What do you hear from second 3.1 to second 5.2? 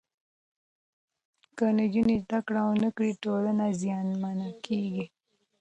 ټولنه زیانمنه کېږي.